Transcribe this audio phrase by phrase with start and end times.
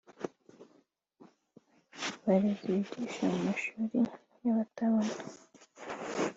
[2.19, 3.99] Abarezi bigisha mu mashuli
[4.43, 5.13] y’abatabona